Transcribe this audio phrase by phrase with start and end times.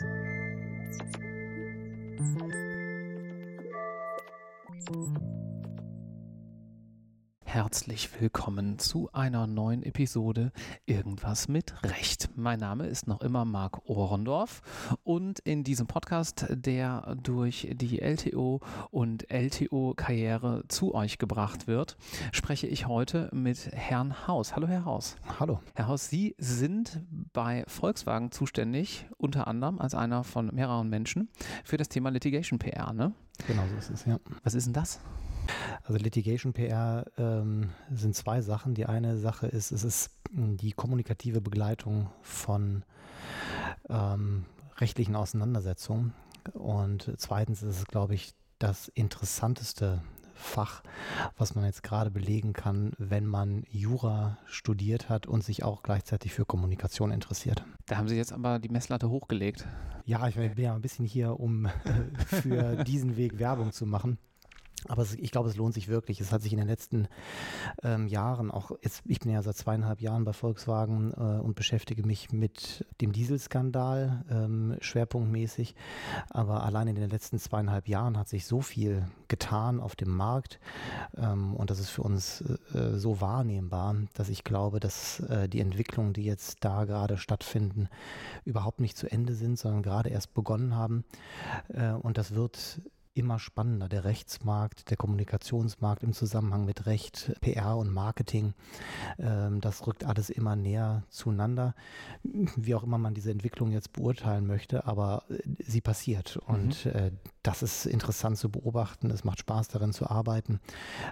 [0.00, 0.12] Thank
[4.90, 5.27] you.
[7.58, 10.52] Herzlich willkommen zu einer neuen Episode
[10.86, 12.30] Irgendwas mit Recht.
[12.36, 14.62] Mein Name ist noch immer Marc Ohrendorf
[15.02, 18.60] und in diesem Podcast, der durch die LTO
[18.92, 21.96] und LTO-Karriere zu euch gebracht wird,
[22.30, 24.54] spreche ich heute mit Herrn Haus.
[24.54, 25.16] Hallo, Herr Haus.
[25.40, 25.58] Hallo.
[25.74, 27.00] Herr Haus, Sie sind
[27.32, 31.28] bei Volkswagen zuständig, unter anderem als einer von mehreren Menschen,
[31.64, 33.14] für das Thema Litigation PR, ne?
[33.48, 34.20] Genau so ist es, ja.
[34.44, 35.00] Was ist denn das?
[35.84, 38.74] Also Litigation PR ähm, sind zwei Sachen.
[38.74, 42.84] Die eine Sache ist, es ist die kommunikative Begleitung von
[43.88, 44.44] ähm,
[44.78, 46.14] rechtlichen Auseinandersetzungen.
[46.52, 50.02] Und zweitens ist es, glaube ich, das interessanteste
[50.34, 50.82] Fach,
[51.36, 56.32] was man jetzt gerade belegen kann, wenn man Jura studiert hat und sich auch gleichzeitig
[56.32, 57.64] für Kommunikation interessiert.
[57.86, 59.66] Da haben Sie jetzt aber die Messlatte hochgelegt.
[60.04, 61.68] Ja, ich bin ja ein bisschen hier, um
[62.26, 64.18] für diesen Weg Werbung zu machen.
[64.86, 66.20] Aber es, ich glaube, es lohnt sich wirklich.
[66.20, 67.08] Es hat sich in den letzten
[67.82, 72.06] ähm, Jahren auch, jetzt, ich bin ja seit zweieinhalb Jahren bei Volkswagen äh, und beschäftige
[72.06, 75.74] mich mit dem Dieselskandal ähm, schwerpunktmäßig.
[76.30, 80.58] Aber allein in den letzten zweieinhalb Jahren hat sich so viel getan auf dem Markt
[81.16, 82.40] ähm, und das ist für uns
[82.72, 87.88] äh, so wahrnehmbar, dass ich glaube, dass äh, die Entwicklungen, die jetzt da gerade stattfinden,
[88.44, 91.04] überhaupt nicht zu Ende sind, sondern gerade erst begonnen haben.
[91.68, 92.80] Äh, und das wird
[93.18, 93.88] immer spannender.
[93.88, 98.54] Der Rechtsmarkt, der Kommunikationsmarkt im Zusammenhang mit Recht, PR und Marketing,
[99.18, 101.74] ähm, das rückt alles immer näher zueinander.
[102.22, 106.36] Wie auch immer man diese Entwicklung jetzt beurteilen möchte, aber äh, sie passiert.
[106.36, 107.18] Und mhm.
[107.42, 109.10] das ist interessant zu beobachten.
[109.10, 110.60] Es macht Spaß darin zu arbeiten,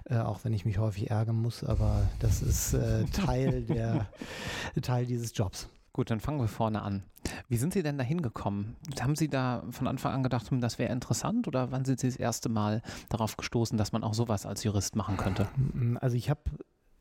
[0.04, 2.76] äh, auch wenn ich mich häufig ärgern muss, aber das ist
[3.12, 4.06] Teil der
[4.82, 5.68] Teil dieses Jobs.
[5.96, 7.04] Gut, dann fangen wir vorne an.
[7.48, 8.76] Wie sind Sie denn da hingekommen?
[9.00, 12.06] Haben Sie da von Anfang an gedacht, hm, das wäre interessant oder wann sind Sie
[12.08, 15.48] das erste Mal darauf gestoßen, dass man auch sowas als Jurist machen könnte?
[16.00, 16.40] Also ich habe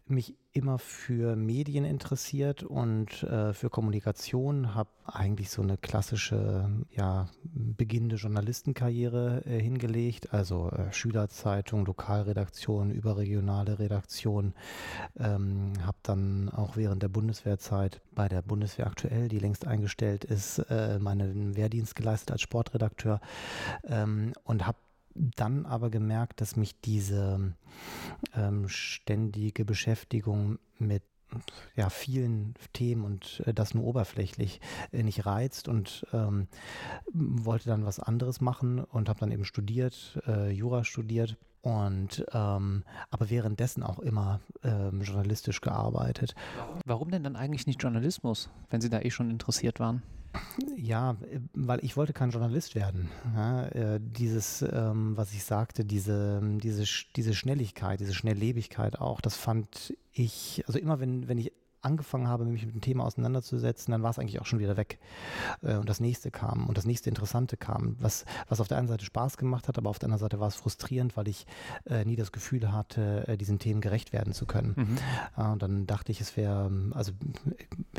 [0.08, 7.30] mich immer für Medien interessiert und äh, für Kommunikation, habe eigentlich so eine klassische, ja,
[7.44, 14.54] beginnende Journalistenkarriere äh, hingelegt, also äh, Schülerzeitung, Lokalredaktion, überregionale Redaktion,
[15.18, 20.60] ähm, habe dann auch während der Bundeswehrzeit bei der Bundeswehr aktuell, die längst eingestellt ist,
[20.70, 23.20] äh, meinen Wehrdienst geleistet als Sportredakteur.
[23.84, 24.78] Ähm, und habe
[25.16, 27.54] dann aber gemerkt, dass mich diese
[28.36, 31.04] ähm, ständige Beschäftigung mit
[31.76, 34.62] ja, vielen Themen und äh, das nur oberflächlich
[34.92, 36.48] äh, nicht reizt und ähm,
[37.14, 42.84] wollte dann was anderes machen und habe dann eben studiert, äh, Jura studiert und ähm,
[43.10, 46.36] aber währenddessen auch immer ähm, journalistisch gearbeitet.
[46.86, 50.04] Warum denn dann eigentlich nicht Journalismus, wenn Sie da eh schon interessiert waren?
[50.76, 51.16] Ja,
[51.54, 53.10] weil ich wollte kein Journalist werden.
[53.36, 56.84] Ja, äh, dieses, ähm, was ich sagte, diese, diese,
[57.16, 61.52] diese Schnelligkeit, diese Schnelllebigkeit auch, das fand ich, also immer wenn, wenn ich
[61.86, 65.00] angefangen habe, mich mit dem Thema auseinanderzusetzen, dann war es eigentlich auch schon wieder weg.
[65.62, 68.88] Äh, und das nächste kam und das nächste Interessante kam, was, was auf der einen
[68.88, 71.46] Seite Spaß gemacht hat, aber auf der anderen Seite war es frustrierend, weil ich
[71.86, 74.74] äh, nie das Gefühl hatte, äh, diesen Themen gerecht werden zu können.
[74.76, 74.98] Mhm.
[75.38, 77.12] Äh, und dann dachte ich, es wäre, also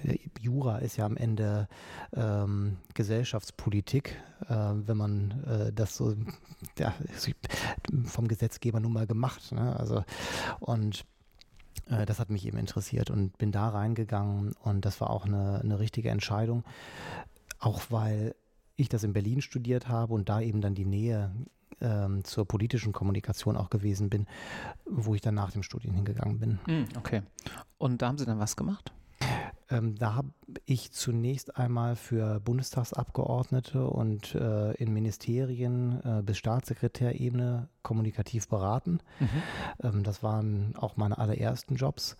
[0.02, 1.68] äh, Jura ist ja am Ende
[2.14, 4.16] ähm, Gesellschaftspolitik,
[4.48, 6.14] äh, wenn man das so
[6.78, 6.94] ja,
[8.04, 9.52] vom Gesetzgeber nun mal gemacht.
[9.52, 9.76] Ne?
[9.78, 10.04] Also
[10.60, 11.04] und
[11.88, 15.60] äh, das hat mich eben interessiert und bin da reingegangen und das war auch eine,
[15.60, 16.64] eine richtige Entscheidung,
[17.58, 18.34] auch weil
[18.76, 21.32] ich das in Berlin studiert habe und da eben dann die Nähe
[21.80, 24.26] ähm, zur politischen Kommunikation auch gewesen bin,
[24.84, 26.58] wo ich dann nach dem Studium hingegangen bin.
[26.66, 27.22] Hm, okay.
[27.78, 28.92] Und da haben Sie dann was gemacht?
[29.68, 30.30] Ähm, da habe
[30.64, 39.00] ich zunächst einmal für Bundestagsabgeordnete und äh, in Ministerien äh, bis Staatssekretärebene kommunikativ beraten.
[39.18, 39.28] Mhm.
[39.82, 42.16] Ähm, das waren auch meine allerersten Jobs.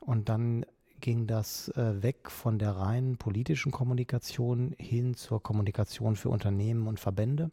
[0.00, 0.66] Und dann
[1.00, 7.00] ging das äh, weg von der reinen politischen Kommunikation hin zur Kommunikation für Unternehmen und
[7.00, 7.50] Verbände.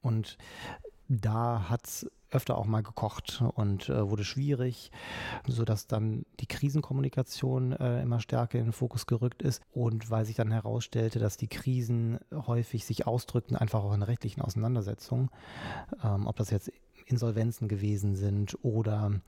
[0.00, 0.38] Und
[1.08, 4.90] da hat's öfter auch mal gekocht und äh, wurde schwierig,
[5.46, 10.36] sodass dann die Krisenkommunikation äh, immer stärker in den Fokus gerückt ist und weil sich
[10.36, 15.30] dann herausstellte, dass die Krisen häufig sich ausdrückten, einfach auch in rechtlichen Auseinandersetzungen,
[16.02, 16.70] ähm, ob das jetzt
[17.06, 19.20] Insolvenzen gewesen sind oder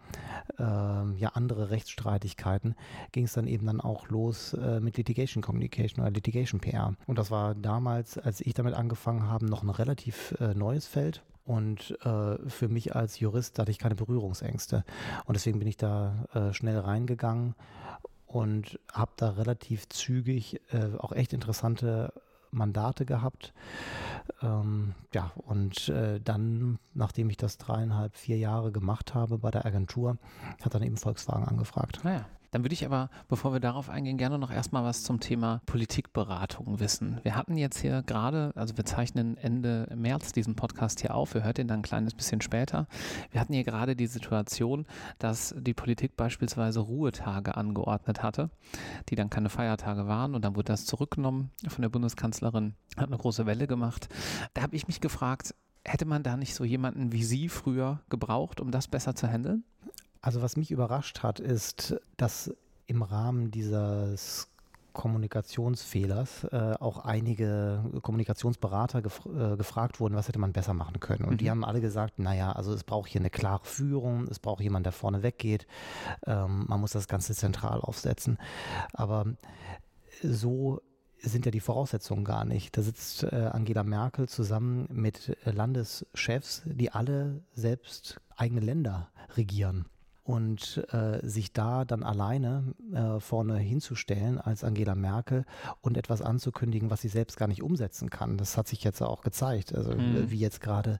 [0.59, 2.75] äh, ja andere Rechtsstreitigkeiten,
[3.13, 6.95] ging es dann eben dann auch los äh, mit Litigation Communication oder Litigation PR.
[7.07, 11.23] Und das war damals, als ich damit angefangen habe, noch ein relativ äh, neues Feld.
[11.47, 14.85] Und äh, für mich als Jurist hatte ich keine Berührungsängste.
[15.25, 17.55] Und deswegen bin ich da äh, schnell reingegangen
[18.27, 22.13] und habe da relativ zügig äh, auch echt interessante
[22.51, 23.53] Mandate gehabt.
[24.43, 29.65] Ähm, ja, und äh, dann, nachdem ich das dreieinhalb, vier Jahre gemacht habe bei der
[29.67, 30.19] Agentur,
[30.63, 32.01] hat dann eben Volkswagen angefragt.
[32.03, 32.27] Naja.
[32.51, 36.81] Dann würde ich aber, bevor wir darauf eingehen, gerne noch erstmal was zum Thema Politikberatung
[36.81, 37.21] wissen.
[37.23, 41.45] Wir hatten jetzt hier gerade, also wir zeichnen Ende März diesen Podcast hier auf, ihr
[41.45, 42.87] hört ihn dann ein kleines bisschen später.
[43.31, 44.87] Wir hatten hier gerade die Situation,
[45.19, 48.51] dass die Politik beispielsweise Ruhetage angeordnet hatte,
[49.09, 53.19] die dann keine Feiertage waren und dann wurde das zurückgenommen von der Bundeskanzlerin, hat eine
[53.19, 54.09] große Welle gemacht.
[54.55, 55.55] Da habe ich mich gefragt,
[55.85, 59.65] hätte man da nicht so jemanden wie Sie früher gebraucht, um das besser zu handeln?
[60.27, 62.53] Also was mich überrascht hat, ist, dass
[62.89, 64.49] im Rahmen dieses
[64.93, 71.27] Kommunikationsfehlers äh, auch einige Kommunikationsberater gef äh, gefragt wurden, was hätte man besser machen können.
[71.27, 71.37] Und mhm.
[71.37, 74.85] die haben alle gesagt, naja, also es braucht hier eine klare Führung, es braucht jemand,
[74.85, 75.69] der vorne weggeht,
[76.27, 78.37] ähm, man muss das Ganze zentral aufsetzen.
[78.95, 79.27] Aber
[80.25, 80.81] so
[81.21, 82.77] sind ja die Voraussetzungen gar nicht.
[82.77, 89.87] Da sitzt äh, Angela Merkel zusammen mit Landeschefs, die alle selbst eigene Länder regieren
[90.27, 95.45] und äh, sich da dann alleine äh, vorne hinzustellen als Angela Merkel
[95.83, 98.37] und etwas anzukündigen, was sie selbst gar nicht umsetzen kann.
[98.37, 99.73] Das hat sich jetzt auch gezeigt.
[99.73, 100.29] Also mhm.
[100.29, 100.99] wie jetzt gerade,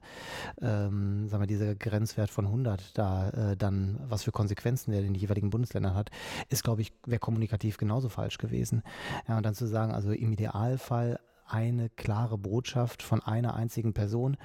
[0.61, 5.07] ähm, sagen wir, dieser Grenzwert von 100 da äh, dann, was für Konsequenzen der in
[5.07, 6.09] den jeweiligen Bundesländern hat,
[6.47, 8.81] ist, glaube ich, wäre kommunikativ genauso falsch gewesen.
[9.27, 14.37] Ja, und dann zu sagen, also im Idealfall eine klare Botschaft von einer einzigen Person.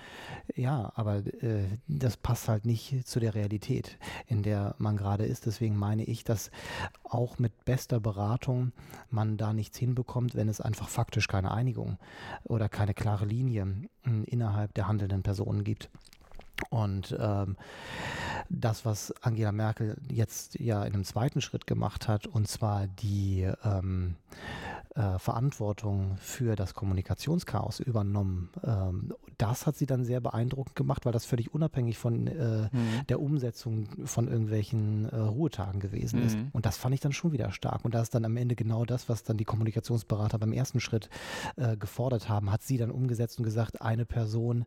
[0.55, 5.47] Ja, aber äh, das passt halt nicht zu der Realität, in der man gerade ist.
[5.47, 6.51] Deswegen meine ich, dass
[7.05, 8.73] auch mit bester Beratung
[9.11, 11.99] man da nichts hinbekommt, wenn es einfach faktisch keine Einigung
[12.45, 15.91] oder keine klare Linie hm, innerhalb der handelnden Personen gibt.
[16.71, 17.57] Und ähm,
[18.49, 23.51] das, was Angela Merkel jetzt ja in einem zweiten Schritt gemacht hat, und zwar die
[23.65, 24.17] ähm,
[24.95, 28.51] äh, Verantwortung für das Kommunikationschaos übernommen.
[28.65, 33.07] Ähm, das hat sie dann sehr beeindruckend gemacht, weil das völlig unabhängig von äh, mhm.
[33.09, 36.27] der Umsetzung von irgendwelchen äh, Ruhetagen gewesen mhm.
[36.27, 36.39] ist.
[36.53, 37.85] Und das fand ich dann schon wieder stark.
[37.85, 41.09] Und da ist dann am Ende genau das, was dann die Kommunikationsberater beim ersten Schritt
[41.57, 44.65] äh, gefordert haben, hat sie dann umgesetzt und gesagt, eine Person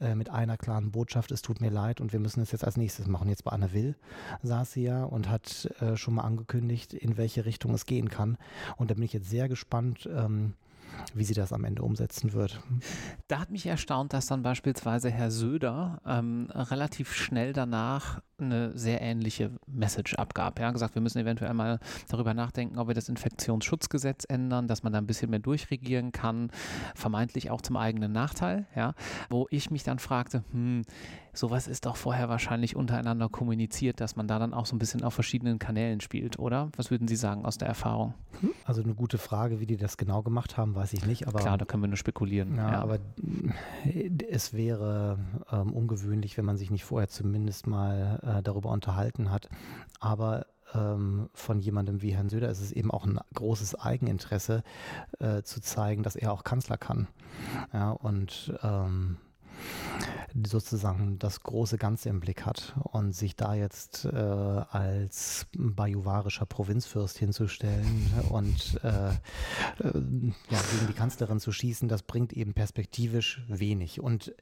[0.00, 2.76] äh, mit einer klaren Botschaft, es tut mir leid und wir müssen es jetzt als
[2.76, 3.28] nächstes machen.
[3.28, 3.94] Jetzt bei Anna Will
[4.42, 8.36] saß sie ja und hat äh, schon mal angekündigt, in welche Richtung es gehen kann.
[8.76, 10.54] Und da bin ich jetzt sehr gespannt, gespannt, ähm,
[11.14, 12.60] wie sie das am Ende umsetzen wird.
[13.28, 19.00] Da hat mich erstaunt, dass dann beispielsweise Herr Söder ähm, relativ schnell danach eine sehr
[19.02, 20.60] ähnliche Message abgab.
[20.60, 24.92] Ja, gesagt, wir müssen eventuell mal darüber nachdenken, ob wir das Infektionsschutzgesetz ändern, dass man
[24.92, 26.50] da ein bisschen mehr durchregieren kann,
[26.94, 28.66] vermeintlich auch zum eigenen Nachteil.
[28.76, 28.94] Ja,
[29.28, 30.82] wo ich mich dann fragte, hm,
[31.32, 35.02] sowas ist doch vorher wahrscheinlich untereinander kommuniziert, dass man da dann auch so ein bisschen
[35.02, 36.70] auf verschiedenen Kanälen spielt, oder?
[36.76, 38.14] Was würden Sie sagen aus der Erfahrung?
[38.64, 41.28] Also eine gute Frage, wie die das genau gemacht haben, weiß ich nicht.
[41.28, 42.56] Aber klar, da können wir nur spekulieren.
[42.56, 42.80] Ja, ja.
[42.80, 42.98] aber
[44.30, 45.18] es wäre
[45.52, 49.48] ähm, ungewöhnlich, wenn man sich nicht vorher zumindest mal äh, darüber unterhalten hat.
[50.00, 54.62] Aber ähm, von jemandem wie Herrn Söder ist es eben auch ein großes Eigeninteresse
[55.18, 57.08] äh, zu zeigen, dass er auch Kanzler kann.
[57.72, 59.16] Ja, und ähm,
[60.46, 67.18] sozusagen das große Ganze im Blick hat und sich da jetzt äh, als bajuwarischer Provinzfürst
[67.18, 69.12] hinzustellen und äh, äh,
[69.80, 74.00] ja, gegen die Kanzlerin zu schießen, das bringt eben perspektivisch wenig.
[74.00, 74.34] Und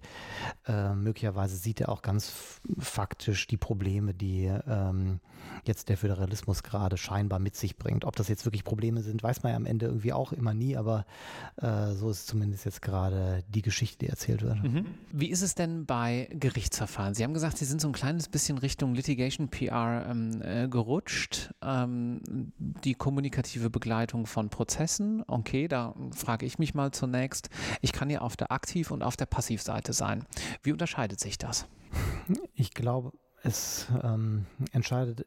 [0.66, 5.20] äh, möglicherweise sieht er auch ganz faktisch die Probleme, die ähm,
[5.64, 8.04] jetzt der Föderalismus gerade scheinbar mit sich bringt.
[8.04, 10.76] Ob das jetzt wirklich Probleme sind, weiß man ja am Ende irgendwie auch immer nie,
[10.76, 11.06] aber
[11.56, 14.62] äh, so ist zumindest jetzt gerade die Geschichte, die erzählt wird.
[14.62, 14.86] Mhm.
[15.12, 17.14] Wie ist es denn bei Gerichtsverfahren?
[17.14, 21.50] Sie haben gesagt, Sie sind so ein kleines bisschen Richtung Litigation PR ähm, äh, gerutscht.
[21.62, 22.20] Ähm,
[22.58, 27.50] die kommunikative Begleitung von Prozessen, okay, da frage ich mich mal zunächst.
[27.80, 30.24] Ich kann ja auf der Aktiv- und auf der Passivseite sein.
[30.62, 31.66] Wie unterscheidet sich das?
[32.54, 33.12] Ich glaube,
[33.46, 34.46] es ähm,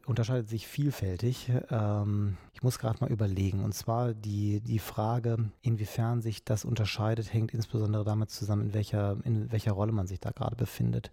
[0.06, 1.50] unterscheidet sich vielfältig.
[1.70, 3.64] Ähm, ich muss gerade mal überlegen.
[3.64, 9.16] Und zwar die, die Frage, inwiefern sich das unterscheidet, hängt insbesondere damit zusammen, in welcher,
[9.24, 11.10] in welcher Rolle man sich da gerade befindet.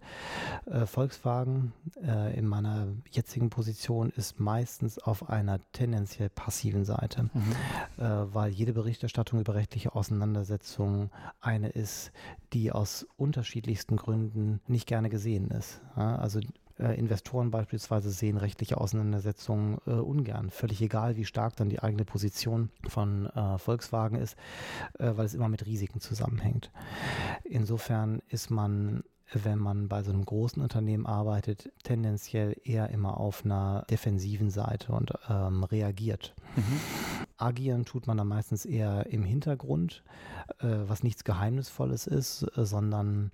[0.66, 1.72] Äh, Volkswagen
[2.02, 8.04] äh, in meiner jetzigen Position ist meistens auf einer tendenziell passiven Seite, mhm.
[8.04, 11.10] äh, weil jede Berichterstattung über rechtliche Auseinandersetzungen
[11.40, 12.12] eine ist,
[12.52, 15.80] die aus unterschiedlichsten Gründen nicht gerne gesehen ist.
[15.96, 16.40] Ja, also
[16.78, 20.50] äh, Investoren beispielsweise sehen rechtliche Auseinandersetzungen äh, ungern.
[20.50, 24.36] Völlig egal, wie stark dann die eigene Position von äh, Volkswagen ist,
[24.98, 26.70] äh, weil es immer mit Risiken zusammenhängt.
[27.44, 33.44] Insofern ist man wenn man bei so einem großen Unternehmen arbeitet, tendenziell eher immer auf
[33.44, 36.34] einer defensiven Seite und ähm, reagiert.
[36.56, 36.80] Mhm.
[37.36, 40.02] agieren tut man dann meistens eher im Hintergrund,
[40.60, 43.30] äh, was nichts Geheimnisvolles ist, äh, sondern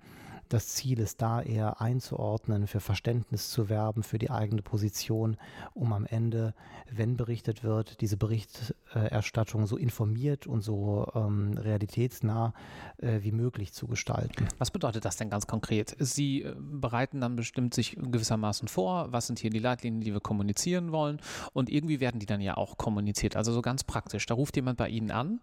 [0.49, 5.37] das Ziel ist da eher einzuordnen, für Verständnis zu werben, für die eigene Position,
[5.73, 6.53] um am Ende,
[6.91, 12.53] wenn berichtet wird, diese Berichterstattung so informiert und so ähm, realitätsnah
[12.97, 14.47] äh, wie möglich zu gestalten.
[14.57, 15.95] Was bedeutet das denn ganz konkret?
[15.99, 20.21] Sie äh, bereiten dann bestimmt sich gewissermaßen vor, was sind hier die Leitlinien, die wir
[20.21, 21.19] kommunizieren wollen
[21.53, 23.35] und irgendwie werden die dann ja auch kommuniziert.
[23.35, 24.25] Also so ganz praktisch.
[24.25, 25.39] Da ruft jemand bei Ihnen an,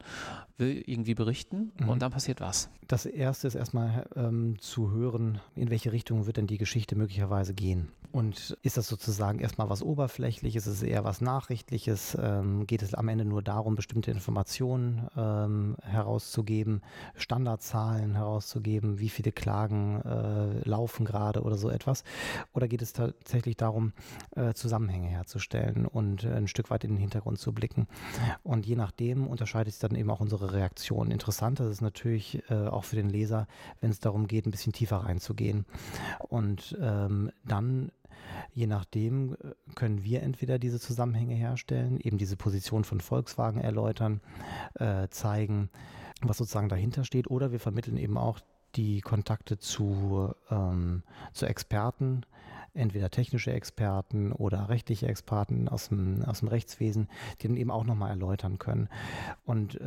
[0.59, 1.89] will irgendwie berichten mhm.
[1.89, 2.71] und dann passiert was.
[2.87, 7.55] Das erste ist erstmal ähm, zu hören, in welche Richtung wird denn die Geschichte möglicherweise
[7.55, 7.89] gehen.
[8.13, 12.17] Und ist das sozusagen erstmal was Oberflächliches, ist es eher was Nachrichtliches?
[12.21, 16.83] Ähm, geht es am Ende nur darum, bestimmte Informationen ähm, herauszugeben,
[17.17, 22.05] Standardzahlen herauszugeben, wie viele Klagen äh, laufen gerade oder so etwas?
[22.53, 23.95] Oder geht es tatsächlich darum,
[24.37, 27.89] äh, Zusammenhänge herzustellen und äh, ein Stück weit in den Hintergrund zu blicken?
[28.43, 31.11] Und je nachdem unterscheidet sich dann eben auch unsere Reaktion.
[31.11, 33.47] Interessanter ist es natürlich äh, auch für den Leser,
[33.81, 35.67] wenn es darum geht, ein bisschen tiefer reinzugehen.
[36.29, 37.91] Und ähm, dann
[38.55, 39.37] Je nachdem
[39.75, 44.21] können wir entweder diese Zusammenhänge herstellen, eben diese Position von Volkswagen erläutern,
[44.75, 45.71] äh, zeigen,
[46.21, 48.41] was sozusagen dahinter steht, oder wir vermitteln eben auch
[48.75, 52.23] die Kontakte zu, ähm, zu Experten,
[52.75, 57.09] entweder technische Experten oder rechtliche Experten aus dem, aus dem Rechtswesen,
[57.41, 58.89] die dann eben auch nochmal erläutern können.
[59.45, 59.85] Und äh,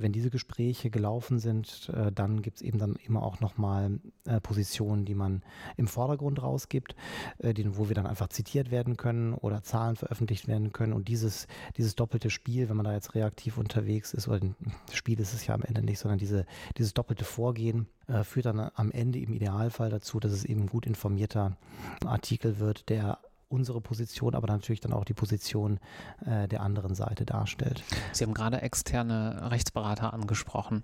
[0.00, 4.40] wenn diese Gespräche gelaufen sind, äh, dann gibt es eben dann immer auch nochmal äh,
[4.40, 5.42] Positionen, die man
[5.76, 6.94] im Vordergrund rausgibt,
[7.38, 10.92] äh, die, wo wir dann einfach zitiert werden können oder Zahlen veröffentlicht werden können.
[10.92, 14.54] Und dieses, dieses doppelte Spiel, wenn man da jetzt reaktiv unterwegs ist, oder ein
[14.92, 18.70] Spiel ist es ja am Ende nicht, sondern diese, dieses doppelte Vorgehen, äh, führt dann
[18.74, 21.56] am Ende im Idealfall dazu, dass es eben gut informierter
[22.04, 22.27] Artikel
[22.58, 23.18] wird, der
[23.48, 25.80] unsere Position, aber natürlich dann auch die Position
[26.26, 27.82] äh, der anderen Seite darstellt.
[28.12, 30.82] Sie haben gerade externe Rechtsberater angesprochen.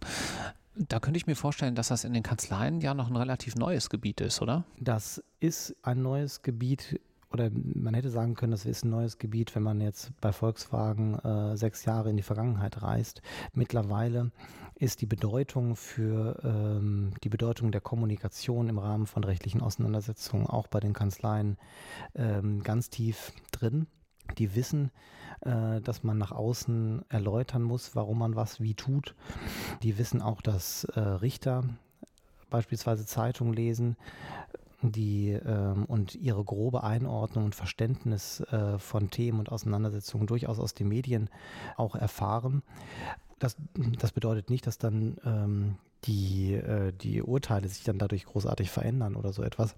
[0.74, 3.90] Da könnte ich mir vorstellen, dass das in den Kanzleien ja noch ein relativ neues
[3.90, 4.64] Gebiet ist, oder?
[4.80, 7.00] Das ist ein neues Gebiet
[7.34, 11.18] oder man hätte sagen können, das ist ein neues Gebiet, wenn man jetzt bei Volkswagen
[11.18, 13.22] äh, sechs Jahre in die Vergangenheit reist.
[13.52, 14.30] Mittlerweile
[14.76, 20.68] ist die Bedeutung für ähm, die Bedeutung der Kommunikation im Rahmen von rechtlichen Auseinandersetzungen auch
[20.68, 21.58] bei den Kanzleien
[22.14, 23.88] ähm, ganz tief drin.
[24.38, 24.92] Die wissen,
[25.40, 29.16] äh, dass man nach außen erläutern muss, warum man was wie tut.
[29.82, 31.64] Die wissen auch, dass äh, Richter
[32.48, 33.96] beispielsweise Zeitungen lesen,
[34.92, 40.74] die ähm, und ihre grobe Einordnung und Verständnis äh, von Themen und Auseinandersetzungen durchaus aus
[40.74, 41.30] den Medien
[41.76, 42.62] auch erfahren.
[43.38, 43.56] Das,
[43.98, 49.16] das bedeutet nicht, dass dann ähm, die, äh, die Urteile sich dann dadurch großartig verändern
[49.16, 49.74] oder so etwas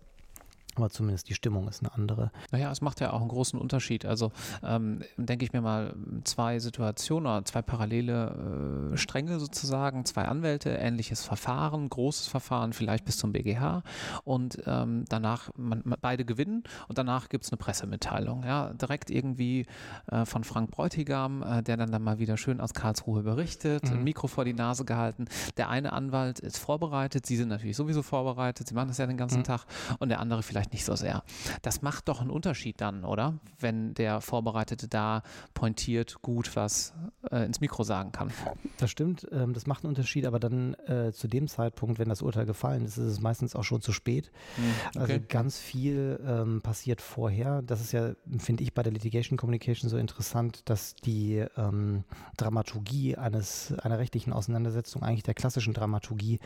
[0.77, 2.31] aber zumindest die Stimmung ist eine andere.
[2.53, 4.05] Naja, es macht ja auch einen großen Unterschied.
[4.05, 10.27] Also ähm, denke ich mir mal zwei Situationen oder zwei parallele äh, Stränge sozusagen, zwei
[10.27, 13.83] Anwälte, ähnliches Verfahren, großes Verfahren, vielleicht bis zum BGH
[14.25, 18.45] und ähm, danach man, man, beide gewinnen und danach gibt es eine Pressemitteilung.
[18.45, 19.67] Ja, direkt irgendwie
[20.11, 23.99] äh, von Frank Bräutigam, äh, der dann, dann mal wieder schön aus Karlsruhe berichtet, mhm.
[23.99, 25.27] ein Mikro vor die Nase gehalten.
[25.57, 29.17] Der eine Anwalt ist vorbereitet, Sie sind natürlich sowieso vorbereitet, Sie machen das ja den
[29.17, 29.45] ganzen mhm.
[29.45, 29.67] Tag
[29.99, 31.23] und der andere vielleicht vielleicht nicht so sehr.
[31.63, 33.35] Das macht doch einen Unterschied dann, oder?
[33.59, 35.23] Wenn der Vorbereitete da
[35.55, 36.93] pointiert gut was
[37.31, 38.31] äh, ins Mikro sagen kann.
[38.79, 42.23] Das stimmt, ähm, das macht einen Unterschied, aber dann äh, zu dem Zeitpunkt, wenn das
[42.23, 44.31] Urteil gefallen ist, ist es meistens auch schon zu spät.
[44.57, 44.99] Hm, okay.
[44.99, 47.63] Also ganz viel ähm, passiert vorher.
[47.63, 52.05] Das ist ja, finde ich, bei der Litigation Communication so interessant, dass die ähm,
[52.37, 56.41] Dramaturgie eines einer rechtlichen Auseinandersetzung eigentlich der klassischen Dramaturgie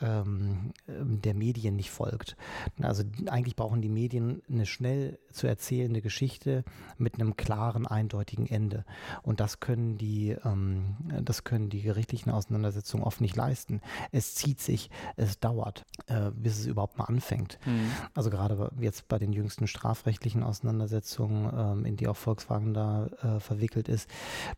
[0.00, 2.36] ähm, der Medien nicht folgt.
[2.80, 6.64] Also eigentlich eigentlich brauchen die Medien eine schnell zu erzählende Geschichte
[6.98, 8.84] mit einem klaren, eindeutigen Ende.
[9.22, 13.80] Und das können die, ähm, das können die gerichtlichen Auseinandersetzungen oft nicht leisten.
[14.10, 17.58] Es zieht sich, es dauert, äh, bis es überhaupt mal anfängt.
[17.66, 17.90] Mhm.
[18.14, 23.40] Also gerade jetzt bei den jüngsten strafrechtlichen Auseinandersetzungen, ähm, in die auch Volkswagen da äh,
[23.40, 24.08] verwickelt ist,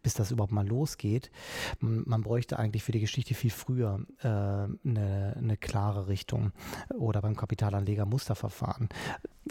[0.02, 1.30] bis das überhaupt mal losgeht.
[1.80, 6.52] Man, man bräuchte eigentlich für die Geschichte viel früher äh, eine, eine klare Richtung
[6.96, 8.88] oder beim Kapitalanleger Musterverfahren machen.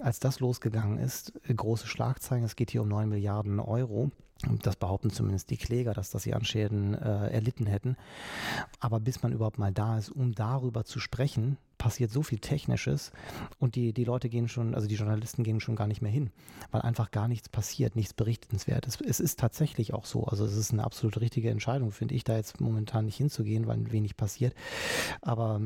[0.02, 4.12] Als das losgegangen ist, große Schlagzeilen, es geht hier um 9 Milliarden Euro.
[4.64, 7.96] Das behaupten zumindest die Kläger, dass das sie an Schäden äh, erlitten hätten.
[8.80, 13.12] Aber bis man überhaupt mal da ist, um darüber zu sprechen, passiert so viel Technisches
[13.60, 16.32] und die, die Leute gehen schon, also die Journalisten gehen schon gar nicht mehr hin,
[16.72, 19.00] weil einfach gar nichts passiert, nichts Berichtenswertes.
[19.02, 20.26] Es ist tatsächlich auch so.
[20.26, 23.92] Also es ist eine absolut richtige Entscheidung, finde ich, da jetzt momentan nicht hinzugehen, weil
[23.92, 24.56] wenig passiert.
[25.22, 25.62] Aber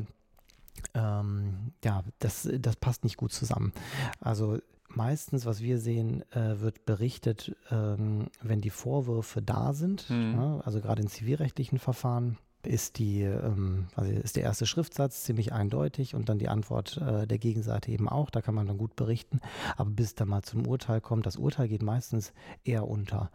[0.94, 3.72] ähm, ja, das, das passt nicht gut zusammen.
[4.20, 4.58] Also
[4.88, 10.34] meistens, was wir sehen, äh, wird berichtet, ähm, wenn die Vorwürfe da sind, mhm.
[10.34, 15.52] ja, also gerade in zivilrechtlichen Verfahren ist die, ähm, also ist der erste Schriftsatz ziemlich
[15.52, 18.30] eindeutig und dann die Antwort äh, der Gegenseite eben auch.
[18.30, 19.40] Da kann man dann gut berichten.
[19.76, 22.32] Aber bis da mal zum Urteil kommt, das Urteil geht meistens
[22.64, 23.30] eher unter.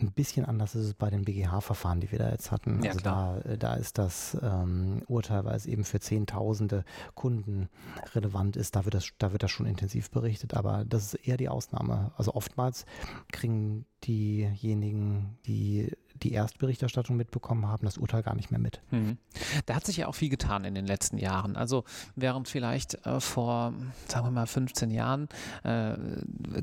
[0.00, 2.82] Ein bisschen anders ist es bei den BGH-Verfahren, die wir da jetzt hatten.
[2.84, 7.68] Ja, also da, äh, da ist das ähm, Urteil, weil es eben für Zehntausende Kunden
[8.14, 11.36] relevant ist, da wird, das, da wird das schon intensiv berichtet, aber das ist eher
[11.36, 12.12] die Ausnahme.
[12.16, 12.86] Also oftmals
[13.32, 18.80] kriegen diejenigen, die die Erstberichterstattung mitbekommen haben, das Urteil gar nicht mehr mit.
[18.90, 19.18] Mhm.
[19.66, 21.56] Da hat sich ja auch viel getan in den letzten Jahren.
[21.56, 21.84] Also
[22.16, 23.72] während vielleicht äh, vor,
[24.06, 25.28] sagen wir mal, 15 Jahren
[25.64, 25.94] äh,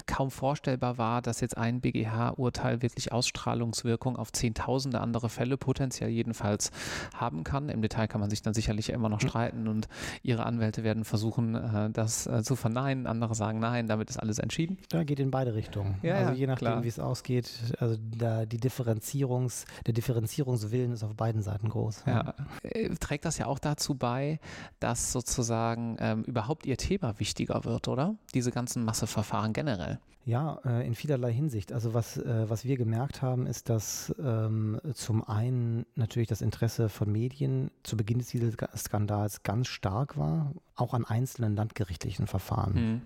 [0.05, 6.71] kaum vorstellbar war, dass jetzt ein BGH-Urteil wirklich Ausstrahlungswirkung auf Zehntausende andere Fälle potenziell jedenfalls
[7.13, 7.69] haben kann.
[7.69, 9.29] Im Detail kann man sich dann sicherlich immer noch hm.
[9.29, 9.88] streiten und
[10.24, 13.07] ihre Anwälte werden versuchen, äh, das äh, zu verneinen.
[13.07, 14.77] Andere sagen, nein, damit ist alles entschieden.
[14.89, 15.97] Da geht in beide Richtungen.
[16.01, 21.03] Ja, also je nachdem, wie es ausgeht, also da die Differenzierung Differenzierungs, der Differenzierungswillen ist
[21.03, 22.03] auf beiden Seiten groß.
[22.05, 22.33] Ja.
[22.63, 24.39] Äh, trägt das ja auch dazu bei,
[24.79, 28.15] dass sozusagen ähm, überhaupt Ihr Thema wichtiger wird, oder?
[28.33, 29.99] Diese ganzen Masseverfahren generell.
[30.25, 31.71] Ja, äh, in vielerlei Hinsicht.
[31.71, 36.89] Also was, äh, was wir gemerkt haben, ist, dass ähm, zum einen natürlich das Interesse
[36.89, 42.73] von Medien zu Beginn des Skandals ganz stark war, auch an einzelnen landgerichtlichen Verfahren.
[42.73, 43.01] Mhm.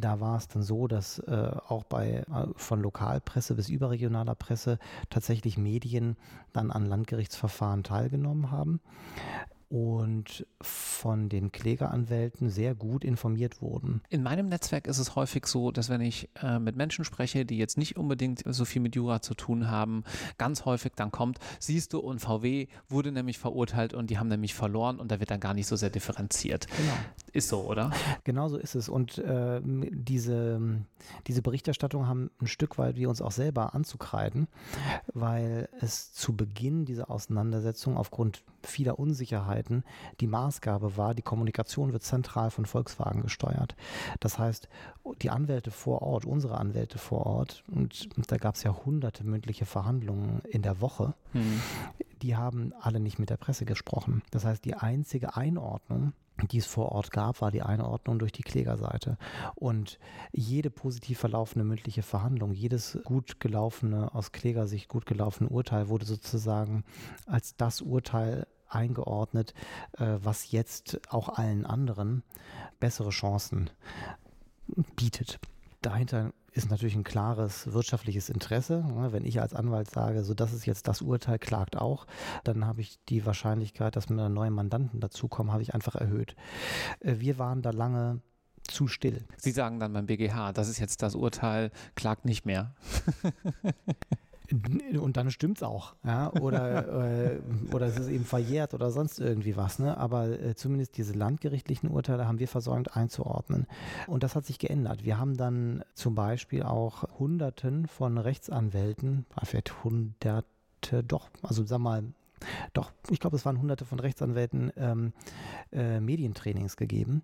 [0.00, 4.78] Da war es dann so, dass äh, auch bei äh, von Lokalpresse bis überregionaler Presse
[5.10, 6.16] tatsächlich Medien
[6.52, 8.80] dann an Landgerichtsverfahren teilgenommen haben
[9.70, 14.02] und von den Klägeranwälten sehr gut informiert wurden.
[14.08, 17.56] In meinem Netzwerk ist es häufig so, dass wenn ich äh, mit Menschen spreche, die
[17.56, 20.02] jetzt nicht unbedingt so viel mit Jura zu tun haben,
[20.38, 24.54] ganz häufig dann kommt, siehst du, und VW wurde nämlich verurteilt und die haben nämlich
[24.54, 26.66] verloren und da wird dann gar nicht so sehr differenziert.
[26.76, 26.92] Genau.
[27.32, 27.92] Ist so, oder?
[28.24, 28.88] Genau so ist es.
[28.88, 30.60] Und äh, diese,
[31.28, 34.48] diese Berichterstattung haben ein Stück weit wir uns auch selber anzukreiden,
[35.14, 38.98] weil es zu Beginn dieser Auseinandersetzung aufgrund vieler
[39.60, 39.84] Unsicherheiten
[40.20, 43.74] die Maßgabe war, die Kommunikation wird zentral von Volkswagen gesteuert.
[44.20, 44.68] Das heißt,
[45.22, 49.66] die Anwälte vor Ort, unsere Anwälte vor Ort, und da gab es ja hunderte mündliche
[49.66, 51.60] Verhandlungen in der Woche, hm.
[52.22, 54.22] die haben alle nicht mit der Presse gesprochen.
[54.30, 56.12] Das heißt, die einzige Einordnung,
[56.50, 59.18] die es vor Ort gab, war die Einordnung durch die Klägerseite.
[59.54, 59.98] Und
[60.32, 66.84] jede positiv verlaufene mündliche Verhandlung, jedes gut gelaufene, aus Klägersicht gut gelaufene Urteil wurde sozusagen
[67.26, 69.54] als das Urteil eingeordnet,
[69.98, 72.22] äh, was jetzt auch allen anderen
[72.78, 73.70] bessere Chancen
[74.96, 75.38] bietet.
[75.82, 78.84] Dahinter ist natürlich ein klares wirtschaftliches Interesse.
[79.10, 82.06] Wenn ich als Anwalt sage, so das ist jetzt das Urteil, klagt auch,
[82.44, 86.34] dann habe ich die Wahrscheinlichkeit, dass mir neue Mandanten dazukommen, habe ich einfach erhöht.
[87.00, 88.20] Äh, wir waren da lange
[88.64, 89.24] zu still.
[89.36, 92.74] Sie sagen dann beim BGH, das ist jetzt das Urteil, klagt nicht mehr.
[94.52, 97.40] Und dann stimmt's auch, ja, oder, äh,
[97.72, 99.96] oder es ist eben verjährt oder sonst irgendwie was, ne?
[99.96, 103.66] Aber äh, zumindest diese landgerichtlichen Urteile haben wir versäumt einzuordnen.
[104.06, 105.04] Und das hat sich geändert.
[105.04, 110.44] Wir haben dann zum Beispiel auch Hunderten von Rechtsanwälten, vielleicht Hunderte,
[111.04, 112.02] doch, also sag mal
[112.72, 115.12] doch, ich glaube, es waren hunderte von Rechtsanwälten ähm,
[115.72, 117.22] äh, Medientrainings gegeben,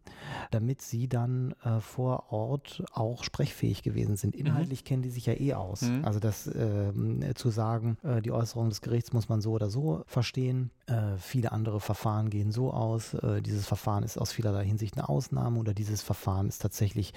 [0.51, 4.35] damit sie dann äh, vor Ort auch sprechfähig gewesen sind.
[4.35, 4.47] Mhm.
[4.47, 4.87] Inhaltlich mhm.
[4.87, 5.83] kennen die sich ja eh aus.
[5.83, 6.05] Mhm.
[6.05, 6.93] Also das äh,
[7.35, 10.71] zu sagen, äh, die Äußerung des Gerichts muss man so oder so verstehen.
[10.87, 13.15] Äh, viele andere Verfahren gehen so aus.
[13.15, 17.13] Äh, dieses Verfahren ist aus vielerlei Hinsicht eine Ausnahme oder dieses Verfahren ist tatsächlich,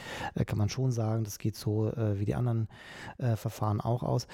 [0.47, 2.67] kann man schon sagen, das geht so wie die anderen
[3.35, 4.27] Verfahren auch aus.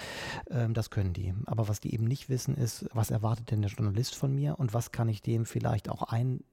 [0.50, 1.34] Ähm, das können die.
[1.46, 4.74] Aber was die eben nicht wissen, ist, was erwartet denn der Journalist von mir und
[4.74, 6.44] was kann ich dem vielleicht auch ein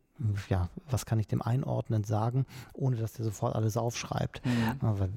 [0.48, 4.42] ja, was kann ich dem einordnen sagen, ohne dass der sofort alles aufschreibt.
[4.44, 4.76] Mhm.
[4.80, 5.10] Weil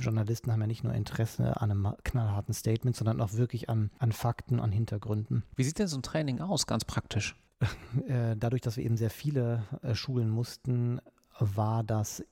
[0.00, 4.12] Journalisten haben ja nicht nur Interesse an einem knallharten Statement, sondern auch wirklich an, an
[4.12, 5.44] Fakten, an Hintergründen.
[5.56, 7.36] Wie sieht denn so ein Training aus, ganz praktisch?
[8.06, 11.00] Äh, dadurch, dass wir eben sehr viele äh, schulen mussten,
[11.38, 12.24] war das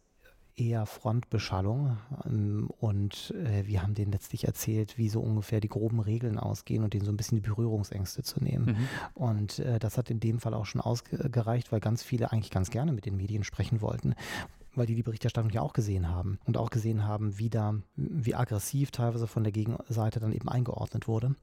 [0.58, 6.00] eher Frontbeschallung ähm, und äh, wir haben denen letztlich erzählt, wie so ungefähr die groben
[6.00, 8.66] Regeln ausgehen und denen so ein bisschen die Berührungsängste zu nehmen.
[8.66, 8.88] Mhm.
[9.14, 12.70] Und äh, das hat in dem Fall auch schon ausgereicht, weil ganz viele eigentlich ganz
[12.70, 14.14] gerne mit den Medien sprechen wollten
[14.74, 18.36] weil die die Berichterstattung ja auch gesehen haben und auch gesehen haben, wie da, wie
[18.36, 21.34] aggressiv teilweise von der Gegenseite dann eben eingeordnet wurde.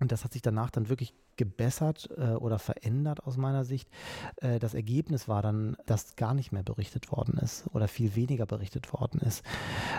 [0.00, 3.88] Und das hat sich danach dann wirklich gebessert äh, oder verändert aus meiner Sicht.
[4.36, 8.46] Äh, das Ergebnis war dann, dass gar nicht mehr berichtet worden ist oder viel weniger
[8.46, 9.44] berichtet worden ist,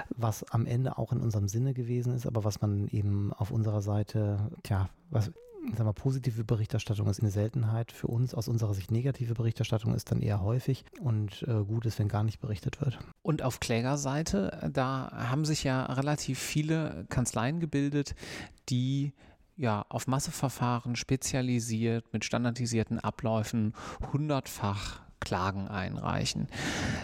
[0.10, 3.82] was am Ende auch in unserem Sinne gewesen ist, aber was man eben auf unserer
[3.82, 5.32] Seite, tja, was
[5.76, 7.92] sag mal, positive Berichterstattung ist eine Seltenheit.
[7.92, 12.00] Für uns aus unserer Sicht negative Berichterstattung ist dann eher häufig und äh, gut ist,
[12.00, 13.00] wenn gar nicht berichtet wird.
[13.22, 18.16] Und auf Klägerseite, da haben sich ja relativ viele Kanzleien gebildet,
[18.70, 19.14] die
[19.62, 23.74] ja, auf Masseverfahren spezialisiert mit standardisierten Abläufen
[24.12, 26.48] hundertfach Klagen einreichen.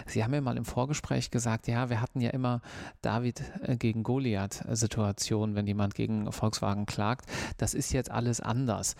[0.06, 2.60] Sie haben ja mal im Vorgespräch gesagt, ja, wir hatten ja immer
[3.00, 7.26] David äh, gegen Goliath Situationen, wenn jemand gegen Volkswagen klagt.
[7.58, 8.96] Das ist jetzt alles anders.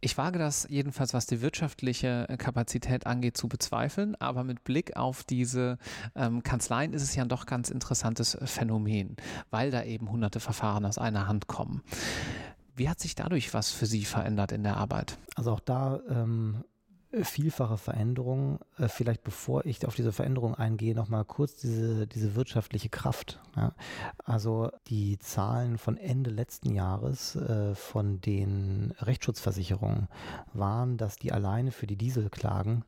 [0.00, 5.22] Ich wage das jedenfalls, was die wirtschaftliche Kapazität angeht, zu bezweifeln, aber mit Blick auf
[5.22, 5.78] diese
[6.16, 9.16] ähm, Kanzleien ist es ja ein doch ganz interessantes Phänomen,
[9.50, 11.82] weil da eben hunderte Verfahren aus einer Hand kommen.
[12.80, 15.18] Wie hat sich dadurch was für Sie verändert in der Arbeit?
[15.34, 16.64] Also auch da ähm,
[17.12, 18.58] vielfache Veränderungen.
[18.78, 23.38] Äh, vielleicht bevor ich auf diese Veränderung eingehe, nochmal kurz diese, diese wirtschaftliche Kraft.
[23.54, 23.74] Ja.
[24.24, 30.08] Also die Zahlen von Ende letzten Jahres äh, von den Rechtsschutzversicherungen
[30.54, 32.86] waren, dass die alleine für die Dieselklagen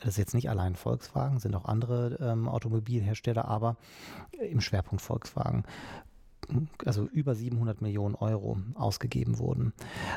[0.00, 3.76] das ist jetzt nicht allein Volkswagen, sind auch andere ähm, Automobilhersteller, aber
[4.40, 5.64] im Schwerpunkt Volkswagen
[6.84, 9.72] also über 700 Millionen Euro ausgegeben wurden.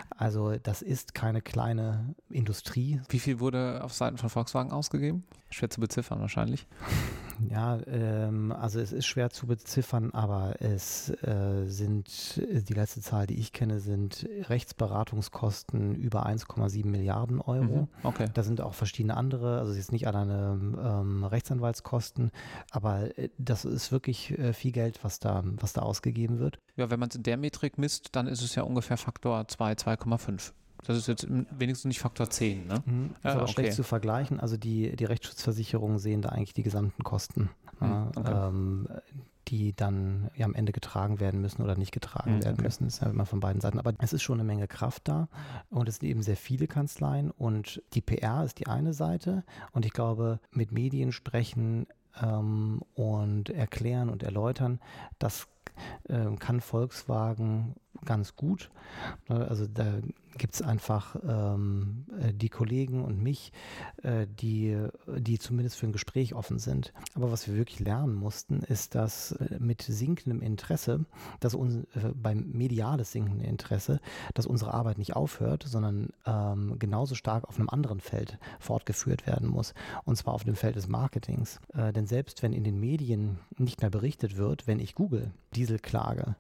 [0.10, 3.02] Also das ist keine kleine Industrie.
[3.10, 5.24] Wie viel wurde auf Seiten von Volkswagen ausgegeben?
[5.50, 6.68] Schwer zu beziffern wahrscheinlich.
[7.50, 13.28] Ja, ähm, also es ist schwer zu beziffern, aber es äh, sind, die letzte Zahl,
[13.28, 17.82] die ich kenne, sind Rechtsberatungskosten über 1,7 Milliarden Euro.
[17.82, 18.28] Mhm, okay.
[18.34, 22.32] Da sind auch verschiedene andere, also jetzt nicht alleine ähm, Rechtsanwaltskosten,
[22.72, 26.60] aber äh, das ist wirklich äh, viel Geld, was da, was da ausgegeben wird.
[26.76, 29.74] Ja, wenn man es in der Metrik misst, dann ist es ja ungefähr Faktor 2,
[29.74, 30.54] 2,5.
[30.86, 32.84] Das ist jetzt wenigstens nicht Faktor 10, ne?
[32.86, 33.52] Mhm, ist ja, aber okay.
[33.54, 34.40] schlecht zu vergleichen.
[34.40, 38.48] Also die, die Rechtsschutzversicherungen sehen da eigentlich die gesamten Kosten, mhm, okay.
[38.48, 38.88] ähm,
[39.48, 42.64] die dann ja, am Ende getragen werden müssen oder nicht getragen mhm, werden okay.
[42.64, 42.86] müssen.
[42.86, 43.80] Das ist ja immer von beiden Seiten.
[43.80, 45.28] Aber es ist schon eine Menge Kraft da
[45.70, 49.86] und es sind eben sehr viele Kanzleien und die PR ist die eine Seite und
[49.86, 51.88] ich glaube, mit Medien sprechen
[52.22, 54.80] ähm, und erklären und erläutern,
[55.20, 55.48] das
[56.08, 58.70] äh, kann Volkswagen ganz gut.
[59.30, 60.00] Ne, also da
[60.38, 63.52] gibt es einfach ähm, äh, die Kollegen und mich,
[64.02, 64.78] äh, die,
[65.18, 66.94] die zumindest für ein Gespräch offen sind.
[67.16, 71.06] Aber was wir wirklich lernen mussten, ist, dass äh, mit sinkendem Interesse,
[71.40, 74.00] dass uns äh, beim mediales sinkenden Interesse,
[74.34, 79.48] dass unsere Arbeit nicht aufhört, sondern ähm, genauso stark auf einem anderen Feld fortgeführt werden
[79.48, 79.74] muss.
[80.04, 81.60] Und zwar auf dem Feld des Marketings.
[81.74, 86.36] Äh, denn selbst wenn in den Medien nicht mehr berichtet wird, wenn ich Google Dieselklage,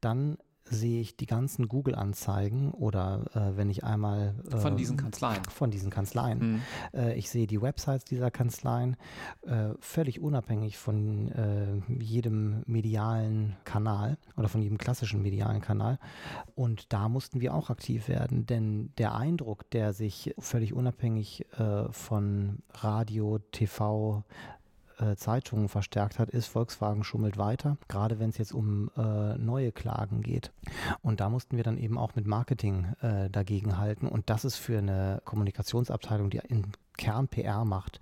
[0.00, 5.44] dann sehe ich die ganzen Google-Anzeigen oder äh, wenn ich einmal äh, von diesen Kanzleien.
[5.44, 6.38] von diesen Kanzleien.
[6.38, 6.62] Mhm.
[6.92, 8.96] äh, ich sehe die Websites dieser Kanzleien
[9.42, 15.98] äh, völlig unabhängig von äh, jedem medialen Kanal oder von jedem klassischen medialen Kanal.
[16.54, 21.90] Und da mussten wir auch aktiv werden denn der Eindruck der sich völlig unabhängig äh,
[21.90, 24.24] von Radio TV
[24.98, 29.72] äh, Zeitungen verstärkt hat, ist, Volkswagen schummelt weiter, gerade wenn es jetzt um äh, neue
[29.72, 30.52] Klagen geht.
[31.02, 34.08] Und da mussten wir dann eben auch mit Marketing äh, dagegen halten.
[34.08, 38.00] Und das ist für eine Kommunikationsabteilung, die in Kern-PR macht,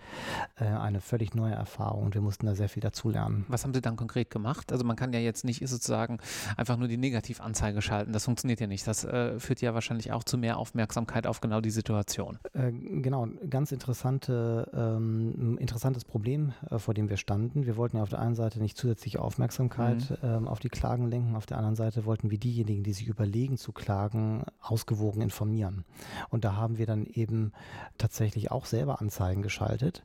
[0.56, 3.44] äh, eine völlig neue Erfahrung und wir mussten da sehr viel dazulernen.
[3.48, 4.72] Was haben Sie dann konkret gemacht?
[4.72, 6.18] Also man kann ja jetzt nicht sozusagen
[6.56, 8.86] einfach nur die Negativanzeige schalten, das funktioniert ja nicht.
[8.86, 12.38] Das äh, führt ja wahrscheinlich auch zu mehr Aufmerksamkeit auf genau die Situation.
[12.52, 17.66] Äh, genau, ganz interessante, ähm, interessantes Problem, äh, vor dem wir standen.
[17.66, 20.16] Wir wollten ja auf der einen Seite nicht zusätzliche Aufmerksamkeit mhm.
[20.22, 23.56] ähm, auf die Klagen lenken, auf der anderen Seite wollten wir diejenigen, die sich überlegen
[23.56, 25.84] zu klagen, ausgewogen informieren.
[26.30, 27.52] Und da haben wir dann eben
[27.98, 30.04] tatsächlich auch sehr selber Anzeigen geschaltet.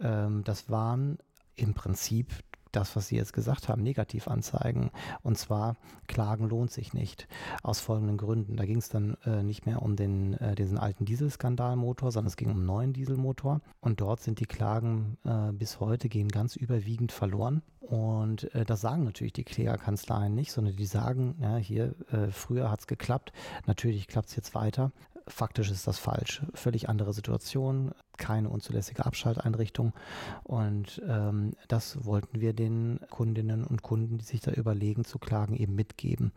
[0.00, 1.18] Ähm, das waren
[1.54, 2.32] im Prinzip
[2.72, 4.90] das, was Sie jetzt gesagt haben, Negativanzeigen.
[5.22, 5.76] Und zwar,
[6.08, 7.26] Klagen lohnt sich nicht.
[7.62, 8.56] Aus folgenden Gründen.
[8.56, 12.36] Da ging es dann äh, nicht mehr um den, äh, diesen alten Dieselskandalmotor, sondern es
[12.36, 13.60] ging um einen neuen Dieselmotor.
[13.80, 17.62] Und dort sind die Klagen äh, bis heute, gehen ganz überwiegend verloren.
[17.80, 22.70] Und äh, das sagen natürlich die Klägerkanzleien nicht, sondern die sagen, ja, hier, äh, früher
[22.70, 23.32] hat es geklappt,
[23.66, 24.92] natürlich klappt es jetzt weiter
[25.28, 26.42] faktisch ist das falsch.
[26.54, 29.92] Völlig andere Situation, keine unzulässige Abschalteinrichtung.
[30.44, 35.54] Und ähm, das wollten wir den Kundinnen und Kunden, die sich da überlegen zu klagen,
[35.54, 36.32] eben mitgeben.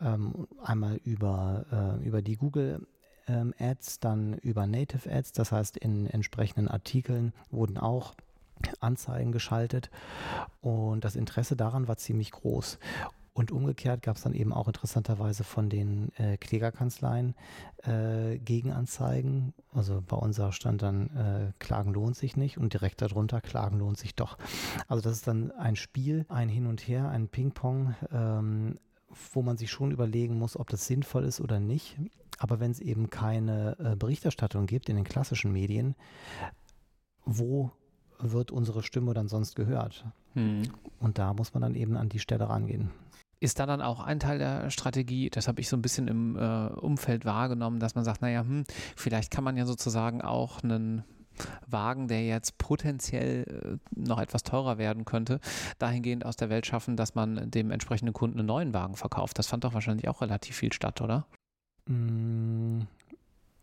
[0.00, 2.86] Ähm, einmal über, äh, über die Google
[3.26, 8.14] ähm, Ads, dann über Native Ads, das heißt in entsprechenden Artikeln wurden auch
[8.80, 9.90] Anzeigen geschaltet
[10.60, 12.78] und das Interesse daran war ziemlich groß.
[13.32, 17.34] Und umgekehrt gab es dann eben auch interessanterweise von den äh, Klägerkanzleien
[17.84, 19.54] äh, Gegenanzeigen.
[19.72, 23.98] Also bei unserer stand dann, äh, Klagen lohnt sich nicht und direkt darunter, Klagen lohnt
[23.98, 24.36] sich doch.
[24.88, 28.78] Also das ist dann ein Spiel, ein Hin und Her, ein Ping-Pong, ähm,
[29.32, 31.98] wo man sich schon überlegen muss, ob das sinnvoll ist oder nicht.
[32.38, 35.94] Aber wenn es eben keine äh, Berichterstattung gibt in den klassischen Medien,
[37.24, 37.70] wo
[38.18, 40.04] wird unsere Stimme dann sonst gehört?
[40.34, 40.62] Hm.
[40.98, 42.90] Und da muss man dann eben an die Stelle rangehen.
[43.40, 46.36] Ist da dann auch ein Teil der Strategie, das habe ich so ein bisschen im
[46.36, 48.64] äh, Umfeld wahrgenommen, dass man sagt, naja, hm,
[48.96, 51.04] vielleicht kann man ja sozusagen auch einen
[51.66, 55.40] Wagen, der jetzt potenziell äh, noch etwas teurer werden könnte,
[55.78, 59.38] dahingehend aus der Welt schaffen, dass man dem entsprechenden Kunden einen neuen Wagen verkauft.
[59.38, 61.26] Das fand doch wahrscheinlich auch relativ viel statt, oder?
[61.86, 62.80] Mm,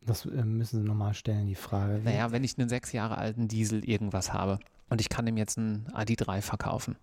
[0.06, 2.01] das äh, müssen Sie nochmal stellen, die Frage.
[2.03, 4.58] Naja, wenn ich einen sechs Jahre alten Diesel irgendwas habe
[4.89, 6.95] und ich kann ihm jetzt einen ID3 verkaufen,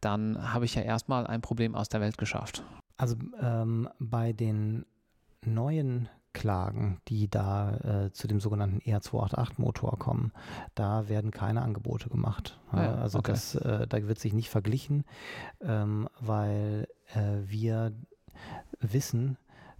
[0.00, 2.62] dann habe ich ja erstmal ein Problem aus der Welt geschafft.
[2.96, 4.84] Also ähm, bei den
[5.44, 10.32] neuen Klagen, die da äh, zu dem sogenannten ER288-Motor kommen,
[10.74, 12.60] da werden keine Angebote gemacht.
[12.72, 13.32] Ja, also okay.
[13.32, 15.04] das, äh, da wird sich nicht verglichen,
[15.60, 17.92] ähm, weil äh, wir
[18.80, 19.36] wissen,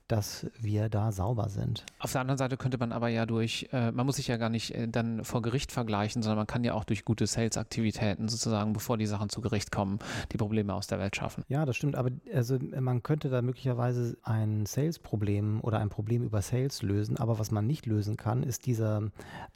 [0.08, 1.84] dass wir da sauber sind.
[1.98, 4.48] Auf der anderen Seite könnte man aber ja durch, äh, man muss sich ja gar
[4.48, 8.72] nicht äh, dann vor Gericht vergleichen, sondern man kann ja auch durch gute Sales-Aktivitäten sozusagen,
[8.72, 9.98] bevor die Sachen zu Gericht kommen,
[10.32, 11.44] die Probleme aus der Welt schaffen.
[11.48, 16.40] Ja, das stimmt, aber also man könnte da möglicherweise ein Sales-Problem oder ein Problem über
[16.40, 19.02] Sales lösen, aber was man nicht lösen kann, ist dieser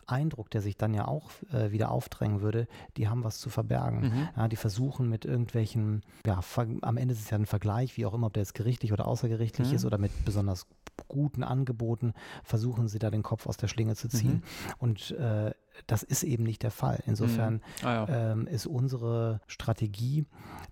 [0.07, 2.67] Eindruck, der sich dann ja auch äh, wieder aufdrängen würde,
[2.99, 4.01] die haben was zu verbergen.
[4.01, 4.29] Mhm.
[4.37, 6.41] Ja, die versuchen mit irgendwelchen, ja,
[6.83, 9.07] am Ende ist es ja ein Vergleich, wie auch immer, ob der jetzt gerichtlich oder
[9.07, 9.75] außergerichtlich mhm.
[9.75, 10.67] ist oder mit besonders besonders
[11.09, 12.13] guten Angeboten
[12.45, 14.35] versuchen sie da den Kopf aus der Schlinge zu ziehen.
[14.35, 14.75] Mhm.
[14.79, 15.53] Und äh,
[15.87, 17.03] das ist eben nicht der Fall.
[17.07, 17.61] Insofern mhm.
[17.83, 18.33] ah, ja.
[18.33, 20.27] ähm, ist unsere Strategie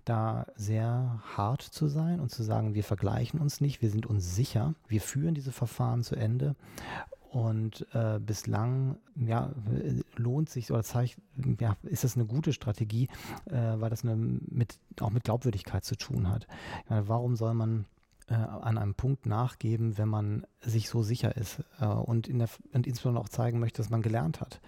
[0.05, 4.35] da sehr hart zu sein und zu sagen, wir vergleichen uns nicht, wir sind uns
[4.35, 6.55] sicher, wir führen diese Verfahren zu Ende
[7.31, 9.53] und äh, bislang ja,
[10.15, 11.17] lohnt sich oder zeigt,
[11.59, 13.07] ja, ist das eine gute Strategie,
[13.45, 16.45] äh, weil das eine mit, auch mit Glaubwürdigkeit zu tun hat.
[16.89, 17.85] Meine, warum soll man
[18.35, 22.85] an einem Punkt nachgeben, wenn man sich so sicher ist äh, und, in der, und
[22.85, 24.61] insbesondere auch zeigen möchte, dass man gelernt hat,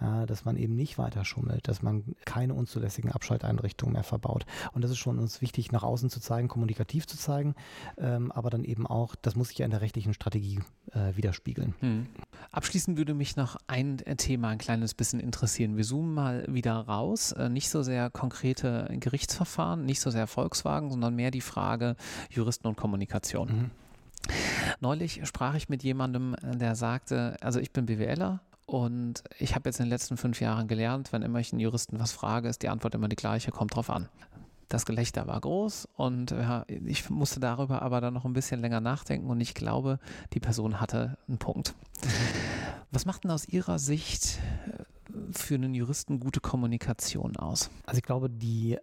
[0.00, 4.46] äh, dass man eben nicht weiter schummelt, dass man keine unzulässigen Abschalteinrichtungen mehr verbaut.
[4.72, 7.54] Und das ist schon uns wichtig, nach außen zu zeigen, kommunikativ zu zeigen,
[7.98, 10.60] ähm, aber dann eben auch, das muss sich ja in der rechtlichen Strategie
[10.92, 11.74] äh, widerspiegeln.
[11.80, 12.06] Hm.
[12.52, 15.76] Abschließend würde mich noch ein Thema ein kleines bisschen interessieren.
[15.76, 20.90] Wir zoomen mal wieder raus, äh, nicht so sehr konkrete Gerichtsverfahren, nicht so sehr Volkswagen,
[20.90, 21.96] sondern mehr die Frage
[22.30, 23.48] Juristen und Kommunikation.
[23.48, 23.70] Mhm.
[24.80, 29.80] Neulich sprach ich mit jemandem, der sagte, also ich bin BWLer und ich habe jetzt
[29.80, 32.68] in den letzten fünf Jahren gelernt, wenn immer ich einen Juristen was frage, ist die
[32.68, 34.08] Antwort immer die gleiche, kommt drauf an.
[34.68, 38.80] Das Gelächter war groß und ja, ich musste darüber aber dann noch ein bisschen länger
[38.80, 39.98] nachdenken und ich glaube,
[40.32, 41.74] die Person hatte einen Punkt.
[42.90, 44.84] Was macht denn aus Ihrer Sicht äh,
[45.32, 47.70] für einen Juristen gute Kommunikation aus?
[47.84, 48.78] Also ich glaube, die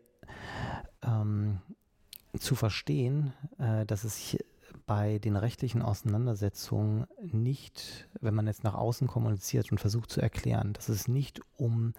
[1.04, 1.60] ähm,
[2.40, 4.42] zu verstehen, äh, dass es hier
[4.86, 10.74] bei den rechtlichen Auseinandersetzungen nicht, wenn man jetzt nach außen kommuniziert und versucht zu erklären,
[10.74, 11.94] dass es nicht um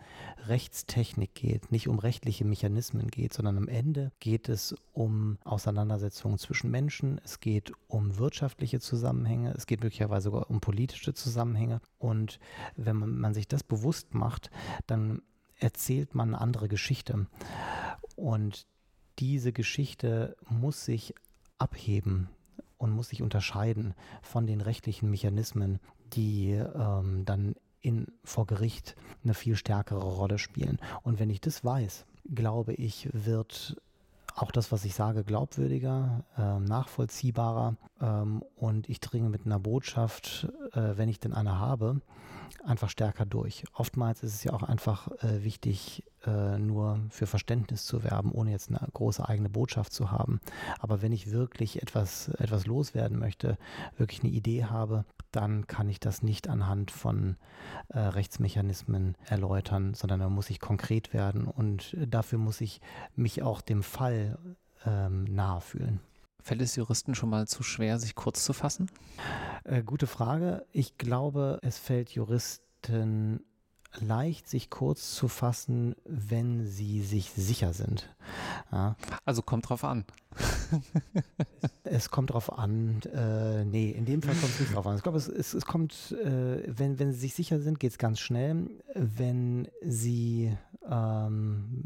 [0.47, 6.71] Rechtstechnik geht, nicht um rechtliche Mechanismen geht, sondern am Ende geht es um Auseinandersetzungen zwischen
[6.71, 11.81] Menschen, es geht um wirtschaftliche Zusammenhänge, es geht möglicherweise sogar um politische Zusammenhänge.
[11.99, 12.39] Und
[12.77, 14.51] wenn man, man sich das bewusst macht,
[14.87, 15.23] dann
[15.59, 17.27] erzählt man eine andere Geschichte.
[18.17, 18.67] Und
[19.19, 21.15] diese Geschichte muss sich
[21.59, 22.31] abheben
[22.81, 25.79] und muss sich unterscheiden von den rechtlichen Mechanismen,
[26.15, 30.79] die ähm, dann in, vor Gericht eine viel stärkere Rolle spielen.
[31.03, 33.77] Und wenn ich das weiß, glaube ich, wird
[34.41, 40.49] auch das, was ich sage, glaubwürdiger, äh, nachvollziehbarer ähm, und ich dringe mit einer Botschaft,
[40.73, 42.01] äh, wenn ich denn eine habe,
[42.65, 43.65] einfach stärker durch.
[43.75, 48.51] Oftmals ist es ja auch einfach äh, wichtig, äh, nur für Verständnis zu werben, ohne
[48.51, 50.41] jetzt eine große eigene Botschaft zu haben.
[50.79, 53.59] Aber wenn ich wirklich etwas, etwas loswerden möchte,
[53.97, 57.37] wirklich eine Idee habe, dann kann ich das nicht anhand von
[57.89, 62.81] äh, Rechtsmechanismen erläutern, sondern da muss ich konkret werden und dafür muss ich
[63.17, 64.39] mich auch dem Fall
[64.85, 66.01] ähm, nahe fühlen.
[66.43, 68.91] Fällt es Juristen schon mal zu schwer, sich kurz zu fassen?
[69.65, 70.67] Äh, gute Frage.
[70.73, 73.45] Ich glaube, es fällt Juristen
[73.99, 78.09] leicht, sich kurz zu fassen, wenn sie sich sicher sind.
[78.71, 78.97] Ja.
[79.25, 80.05] Also kommt drauf an.
[81.85, 83.03] es kommt drauf an.
[83.13, 84.97] Äh, nee, in dem Fall kommt es nicht drauf an.
[84.97, 87.99] Ich glaube, es, es, es kommt, äh, wenn, wenn sie sich sicher sind, geht es
[87.99, 88.71] ganz schnell.
[88.95, 90.57] Wenn sie
[90.89, 91.85] ähm,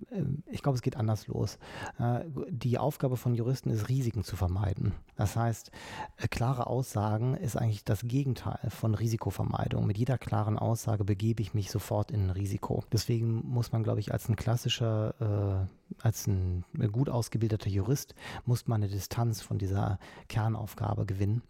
[0.51, 1.59] ich glaube, es geht anders los.
[1.99, 4.93] Äh, die Aufgabe von Juristen ist, Risiken zu vermeiden.
[5.17, 5.71] Das heißt,
[6.17, 9.87] äh, klare Aussagen ist eigentlich das Gegenteil von Risikovermeidung.
[9.87, 12.85] Mit jeder klaren Aussage begebe ich mich sofort in ein Risiko.
[12.93, 15.69] Deswegen muss man, glaube ich, als ein klassischer,
[16.01, 21.43] äh, als ein gut ausgebildeter Jurist, muss man eine Distanz von dieser Kernaufgabe gewinnen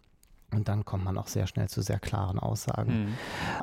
[0.51, 3.05] Und dann kommt man auch sehr schnell zu sehr klaren Aussagen.
[3.05, 3.13] Mhm.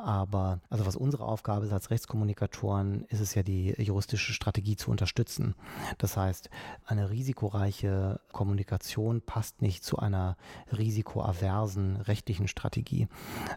[0.03, 4.91] Aber also was unsere Aufgabe ist als Rechtskommunikatoren, ist es ja die juristische Strategie zu
[4.91, 5.55] unterstützen.
[5.97, 6.49] Das heißt,
[6.85, 10.35] eine risikoreiche Kommunikation passt nicht zu einer
[10.71, 13.07] risikoaversen rechtlichen Strategie.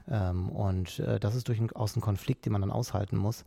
[0.09, 3.45] Ähm, und äh, das ist durchaus ein Konflikt, den man dann aushalten muss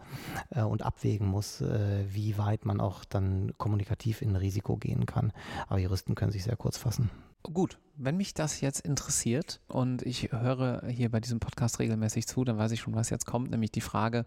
[0.50, 5.32] äh, und abwägen muss, äh, wie weit man auch dann kommunikativ in Risiko gehen kann.
[5.68, 7.10] Aber Juristen können sich sehr kurz fassen.
[7.44, 12.44] Gut, wenn mich das jetzt interessiert und ich höre hier bei diesem Podcast regelmäßig zu,
[12.44, 14.26] dann weiß ich schon, was jetzt kommt, nämlich die Frage,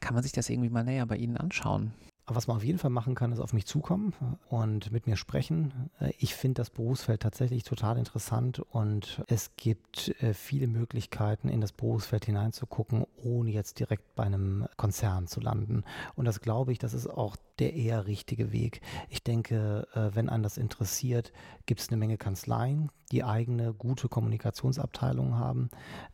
[0.00, 1.92] kann man sich das irgendwie mal näher bei Ihnen anschauen?
[2.32, 4.14] Was man auf jeden Fall machen kann, ist auf mich zukommen
[4.48, 5.90] und mit mir sprechen.
[6.18, 11.72] Ich finde das Berufsfeld tatsächlich total interessant und es gibt äh, viele Möglichkeiten, in das
[11.72, 15.82] Berufsfeld hineinzugucken, ohne jetzt direkt bei einem Konzern zu landen.
[16.14, 18.80] Und das glaube ich, das ist auch der eher richtige Weg.
[19.08, 21.32] Ich denke, äh, wenn einen das interessiert,
[21.66, 25.70] gibt es eine Menge Kanzleien, die eigene gute Kommunikationsabteilungen haben.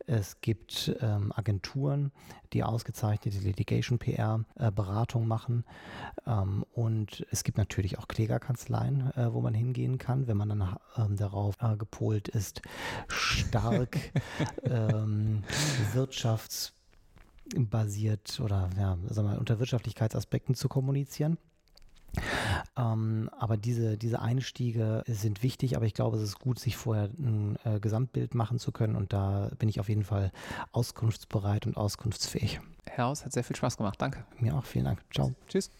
[0.07, 2.13] Es gibt ähm, Agenturen,
[2.53, 5.65] die ausgezeichnete Litigation PR äh, Beratung machen.
[6.27, 10.77] Ähm, und es gibt natürlich auch Klägerkanzleien, äh, wo man hingehen kann, wenn man dann
[10.97, 12.63] ähm, darauf äh, gepolt ist,
[13.09, 13.99] stark
[14.63, 15.43] ähm,
[15.93, 16.73] wirtschafts
[17.57, 21.39] basiert oder ja, sagen wir, unter Wirtschaftlichkeitsaspekten zu kommunizieren.
[22.77, 27.11] Ähm, aber diese, diese Einstiege sind wichtig, aber ich glaube, es ist gut, sich vorher
[27.19, 30.33] ein äh, Gesamtbild machen zu können und da bin ich auf jeden Fall
[30.73, 32.61] auskunftsbereit und auskunftsfähig.
[32.87, 34.01] Herr Haus, hat sehr viel Spaß gemacht.
[34.01, 34.25] Danke.
[34.39, 35.03] Mir auch, vielen Dank.
[35.13, 35.35] Ciao.
[35.49, 35.71] Tschüss.